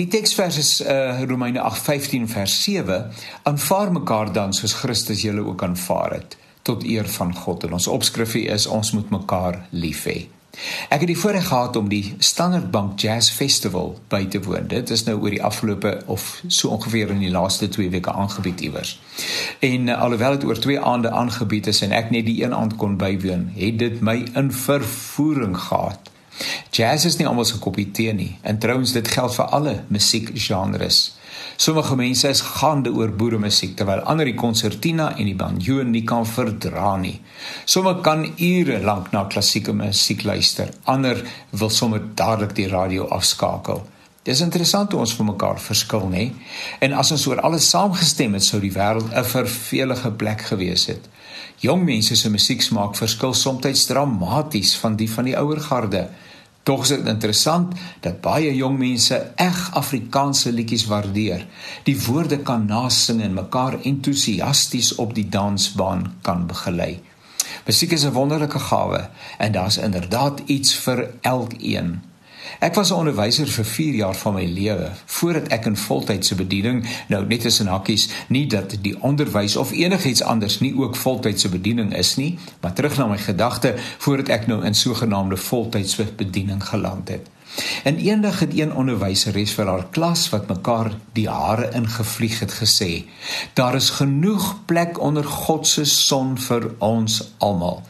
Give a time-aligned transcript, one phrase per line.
[0.00, 3.10] Die teksvers is uh Romeine 8:15 vers 7
[3.42, 7.86] aanvaar mekaar dan soos Christus julle ook aanvaar het tot eer van God en ons
[7.86, 10.14] opskrifie is ons moet mekaar lief hê.
[10.88, 14.70] Ek het die voorreg gehad om die Standard Bank Jazz Festival by te woon.
[14.72, 18.60] Dit is nou oor die afgelope of so ongeveer in die laaste 2 weke aangebied
[18.60, 18.94] iewers.
[19.58, 22.76] En uh, alhoewel dit oor 2 aande aangebied is en ek net die een aand
[22.80, 26.10] kon bywoon, het dit my in vervoering gehad.
[26.72, 28.38] Jazz is nie almal se kopie tee nie.
[28.42, 31.00] En trouens dit geld vir alle musiekgenres.
[31.60, 36.24] Sommige mense is gaande oor boeremusiek terwyl ander die konsertina en die banjo nie kan
[36.26, 37.18] verdra nie.
[37.64, 40.72] Sommige kan ure lank na klassieke musiek luister.
[40.84, 41.20] Ander
[41.50, 43.84] wil sommer dadelik die radio afskakel.
[44.24, 46.26] Dis interessant hoe ons vir mekaar verskil, nê?
[46.84, 51.08] En as ons oor alles saamgestem het, sou die wêreld 'n vervelige plek gewees het.
[51.60, 56.08] Jong mense se musieksmaak verskil soms dramaties van die van die ouer garde.
[56.70, 61.40] Tog is dit interessant dat baie jong mense eg Afrikaanse liedjies waardeer.
[61.82, 67.00] Die woorde kan nasing en mekaar entoesiasties op die dansbaan kan begelei.
[67.66, 72.09] Musiek is 'n wonderlike gawe en daar's inderdaad iets vir elkeen.
[72.58, 76.86] Ek was 'n onderwyser vir 4 jaar van my lewe voordat ek in voltydse bediening
[77.08, 81.94] nou net tussen hakkies nie dat die onderwys of enigiets anders nie ook voltydse bediening
[81.96, 87.08] is nie, maar terug na my gedagte voordat ek nou in sogenaamde voltydse bediening geland
[87.08, 87.28] het.
[87.84, 93.04] En eendag het een onderwyseres vir haar klas wat mekaar die hare ingevlieg het gesê:
[93.52, 97.82] "Daar is genoeg plek onder God se son vir ons almal.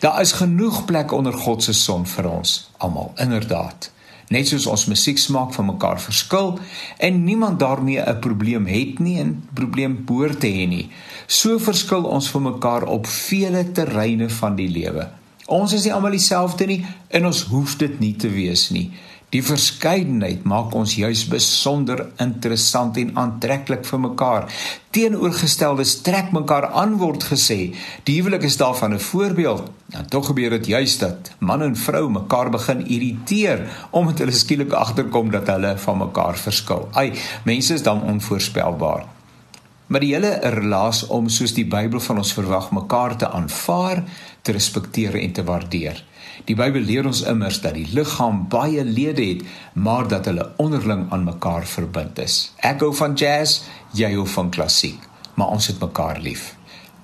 [0.00, 3.90] Daar is genoeg plek onder God se son vir ons almal." Inderdaad
[4.28, 6.56] net soos ons musieksmaak van mekaar verskil
[6.98, 10.88] en niemand daarmee 'n probleem het nie en probleem behoort te hê nie.
[11.26, 15.08] So verskil ons van mekaar op vele terreine van die lewe.
[15.46, 18.90] Ons is nie almal dieselfde nie en ons hoef dit nie te wees nie.
[19.36, 24.46] Die verskeidenheid maak ons juis besonder interessant en aantreklik vir mekaar.
[24.96, 27.58] Teenoorgesteldes trek mekaar aan word gesê.
[28.08, 29.68] Die huwelik is daarvan 'n voorbeeld.
[29.92, 34.72] Nou tog gebeur dit juis dat man en vrou mekaar begin irriteer omdat hulle skielik
[34.72, 36.88] agterkom dat hulle van mekaar verskil.
[36.92, 37.12] Ai,
[37.44, 39.15] mense is dan onvoorspelbaar.
[39.86, 44.02] Maar die hele relaas om soos die Bybel van ons verwag mekaar te aanvaar,
[44.42, 46.02] te respekteer en te waardeer.
[46.44, 51.06] Die Bybel leer ons immers dat die liggaam baie lede het, maar dat hulle onderling
[51.14, 52.52] aan mekaar verbind is.
[52.66, 53.62] Ek hou van jazz,
[53.96, 55.00] jy hou van klassiek,
[55.34, 56.50] maar ons het mekaar lief.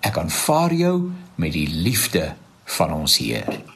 [0.02, 0.96] Ek aanvaar jou
[1.38, 2.32] met die liefde
[2.78, 3.72] van ons Here.